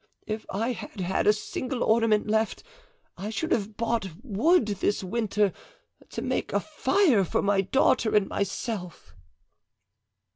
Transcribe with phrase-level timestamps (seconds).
[0.25, 2.63] If I had had a single ornament left,
[3.17, 5.53] I should have bought wood this winter
[6.09, 9.13] to make a fire for my daughter and myself."